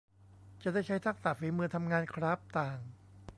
[0.63, 2.77] จะได้ใช้ทักษะฝีมือทำงานคราฟต์ต่าง